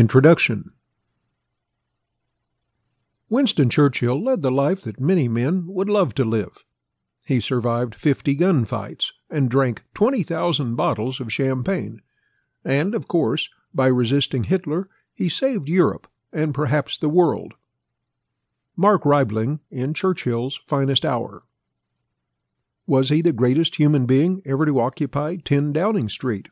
Introduction 0.00 0.72
Winston 3.28 3.68
Churchill 3.68 4.24
led 4.24 4.40
the 4.40 4.50
life 4.50 4.80
that 4.80 4.98
many 4.98 5.28
men 5.28 5.66
would 5.66 5.90
love 5.90 6.14
to 6.14 6.24
live. 6.24 6.64
He 7.26 7.38
survived 7.38 7.94
fifty 7.94 8.34
gunfights 8.34 9.12
and 9.28 9.50
drank 9.50 9.84
twenty 9.92 10.22
thousand 10.22 10.76
bottles 10.76 11.20
of 11.20 11.30
champagne, 11.30 12.00
and, 12.64 12.94
of 12.94 13.08
course, 13.08 13.50
by 13.74 13.88
resisting 13.88 14.44
Hitler 14.44 14.88
he 15.12 15.28
saved 15.28 15.68
Europe 15.68 16.06
and 16.32 16.54
perhaps 16.54 16.96
the 16.96 17.10
world. 17.10 17.52
Mark 18.74 19.04
Riebling 19.04 19.60
in 19.70 19.92
Churchill's 19.92 20.60
Finest 20.66 21.04
Hour. 21.04 21.42
Was 22.86 23.10
he 23.10 23.20
the 23.20 23.34
greatest 23.34 23.76
human 23.76 24.06
being 24.06 24.40
ever 24.46 24.64
to 24.64 24.80
occupy 24.80 25.36
10 25.36 25.74
Downing 25.74 26.08
Street? 26.08 26.48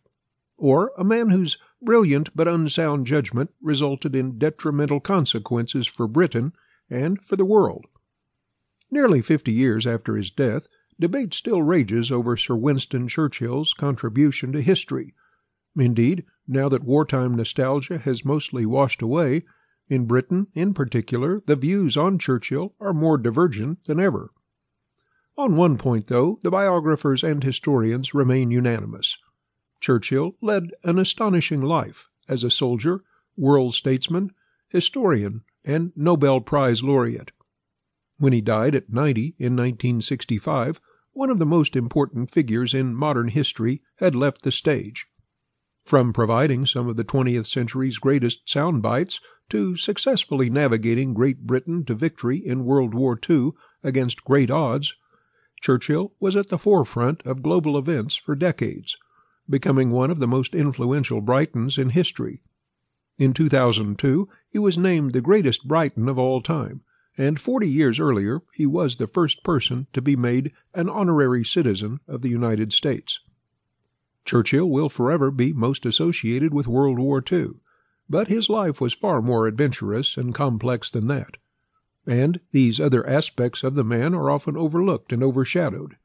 Or 0.58 0.92
a 0.98 1.04
man 1.04 1.30
whose 1.30 1.56
brilliant 1.80 2.36
but 2.36 2.48
unsound 2.48 3.06
judgment 3.06 3.50
resulted 3.62 4.16
in 4.16 4.38
detrimental 4.38 4.98
consequences 4.98 5.86
for 5.86 6.08
Britain 6.08 6.52
and 6.90 7.22
for 7.24 7.36
the 7.36 7.44
world. 7.44 7.86
Nearly 8.90 9.22
fifty 9.22 9.52
years 9.52 9.86
after 9.86 10.16
his 10.16 10.30
death, 10.30 10.66
debate 10.98 11.32
still 11.32 11.62
rages 11.62 12.10
over 12.10 12.36
Sir 12.36 12.56
Winston 12.56 13.06
Churchill's 13.06 13.72
contribution 13.72 14.50
to 14.52 14.60
history. 14.60 15.14
Indeed, 15.78 16.24
now 16.48 16.68
that 16.68 16.82
wartime 16.82 17.36
nostalgia 17.36 17.98
has 17.98 18.24
mostly 18.24 18.66
washed 18.66 19.00
away, 19.00 19.44
in 19.88 20.06
Britain 20.06 20.48
in 20.54 20.74
particular 20.74 21.40
the 21.46 21.54
views 21.54 21.96
on 21.96 22.18
Churchill 22.18 22.74
are 22.80 22.92
more 22.92 23.16
divergent 23.16 23.84
than 23.86 24.00
ever. 24.00 24.28
On 25.36 25.54
one 25.54 25.78
point, 25.78 26.08
though, 26.08 26.40
the 26.42 26.50
biographers 26.50 27.22
and 27.22 27.44
historians 27.44 28.12
remain 28.12 28.50
unanimous. 28.50 29.16
Churchill 29.80 30.36
led 30.40 30.72
an 30.84 30.98
astonishing 30.98 31.62
life 31.62 32.08
as 32.28 32.44
a 32.44 32.50
soldier, 32.50 33.02
world 33.36 33.74
statesman, 33.74 34.32
historian, 34.68 35.44
and 35.64 35.92
Nobel 35.94 36.40
Prize 36.40 36.82
laureate. 36.82 37.32
When 38.18 38.32
he 38.32 38.40
died 38.40 38.74
at 38.74 38.92
90 38.92 39.36
in 39.38 39.54
1965, 39.54 40.80
one 41.12 41.30
of 41.30 41.38
the 41.38 41.46
most 41.46 41.76
important 41.76 42.30
figures 42.30 42.74
in 42.74 42.94
modern 42.94 43.28
history 43.28 43.82
had 43.96 44.14
left 44.14 44.42
the 44.42 44.52
stage. 44.52 45.06
From 45.84 46.12
providing 46.12 46.66
some 46.66 46.88
of 46.88 46.96
the 46.96 47.04
20th 47.04 47.46
century's 47.46 47.98
greatest 47.98 48.48
sound 48.48 48.82
bites 48.82 49.20
to 49.50 49.76
successfully 49.76 50.50
navigating 50.50 51.14
Great 51.14 51.46
Britain 51.46 51.84
to 51.86 51.94
victory 51.94 52.38
in 52.38 52.64
World 52.64 52.94
War 52.94 53.18
II 53.28 53.52
against 53.82 54.24
great 54.24 54.50
odds, 54.50 54.94
Churchill 55.60 56.12
was 56.20 56.36
at 56.36 56.48
the 56.48 56.58
forefront 56.58 57.22
of 57.22 57.42
global 57.42 57.78
events 57.78 58.16
for 58.16 58.34
decades 58.34 58.96
becoming 59.48 59.90
one 59.90 60.10
of 60.10 60.18
the 60.18 60.26
most 60.26 60.54
influential 60.54 61.20
Britons 61.20 61.78
in 61.78 61.90
history. 61.90 62.40
In 63.18 63.32
2002, 63.32 64.28
he 64.48 64.58
was 64.58 64.78
named 64.78 65.12
the 65.12 65.20
greatest 65.20 65.66
Briton 65.66 66.08
of 66.08 66.18
all 66.18 66.40
time, 66.40 66.82
and 67.16 67.40
40 67.40 67.68
years 67.68 67.98
earlier 67.98 68.42
he 68.54 68.64
was 68.64 68.96
the 68.96 69.08
first 69.08 69.42
person 69.42 69.88
to 69.92 70.00
be 70.00 70.14
made 70.14 70.52
an 70.74 70.88
honorary 70.88 71.44
citizen 71.44 71.98
of 72.06 72.22
the 72.22 72.28
United 72.28 72.72
States. 72.72 73.20
Churchill 74.24 74.68
will 74.68 74.88
forever 74.88 75.30
be 75.30 75.52
most 75.52 75.84
associated 75.84 76.54
with 76.54 76.68
World 76.68 76.98
War 76.98 77.22
II, 77.30 77.52
but 78.08 78.28
his 78.28 78.48
life 78.48 78.80
was 78.80 78.92
far 78.92 79.20
more 79.20 79.46
adventurous 79.46 80.16
and 80.16 80.34
complex 80.34 80.90
than 80.90 81.08
that. 81.08 81.38
And 82.06 82.40
these 82.52 82.78
other 82.78 83.06
aspects 83.06 83.62
of 83.62 83.74
the 83.74 83.84
man 83.84 84.14
are 84.14 84.30
often 84.30 84.56
overlooked 84.56 85.12
and 85.12 85.22
overshadowed. 85.22 85.96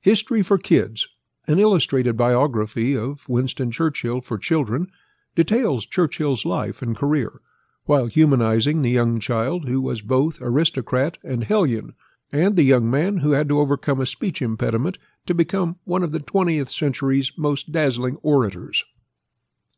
History 0.00 0.42
for 0.42 0.58
Kids 0.58 1.08
an 1.46 1.58
illustrated 1.58 2.16
biography 2.16 2.96
of 2.96 3.28
Winston 3.28 3.70
Churchill 3.70 4.20
for 4.20 4.38
children 4.38 4.88
details 5.34 5.86
Churchill's 5.86 6.44
life 6.44 6.82
and 6.82 6.96
career, 6.96 7.40
while 7.84 8.06
humanizing 8.06 8.82
the 8.82 8.90
young 8.90 9.18
child 9.18 9.66
who 9.66 9.80
was 9.80 10.02
both 10.02 10.40
aristocrat 10.40 11.18
and 11.24 11.44
hellion, 11.44 11.94
and 12.30 12.56
the 12.56 12.62
young 12.62 12.88
man 12.88 13.18
who 13.18 13.32
had 13.32 13.48
to 13.48 13.60
overcome 13.60 14.00
a 14.00 14.06
speech 14.06 14.40
impediment 14.40 14.98
to 15.26 15.34
become 15.34 15.78
one 15.84 16.02
of 16.02 16.12
the 16.12 16.20
20th 16.20 16.68
century's 16.68 17.32
most 17.36 17.72
dazzling 17.72 18.16
orators. 18.22 18.84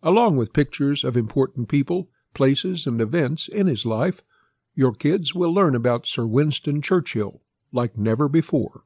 Along 0.02 0.36
with 0.36 0.52
pictures 0.52 1.02
of 1.02 1.16
important 1.16 1.68
people, 1.68 2.10
places, 2.34 2.86
and 2.86 3.00
events 3.00 3.48
in 3.48 3.66
his 3.66 3.86
life, 3.86 4.22
your 4.74 4.92
kids 4.92 5.34
will 5.34 5.52
learn 5.52 5.74
about 5.74 6.06
Sir 6.06 6.26
Winston 6.26 6.82
Churchill 6.82 7.40
like 7.72 7.96
never 7.96 8.28
before. 8.28 8.82